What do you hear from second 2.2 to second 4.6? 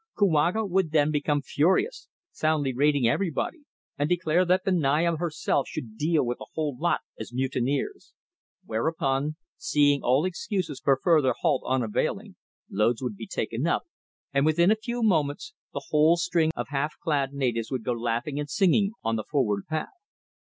soundly rating everybody, and declare